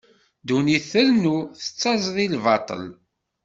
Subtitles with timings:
[0.41, 2.83] Ddunit trennu, tettaẓ di lbaṭel.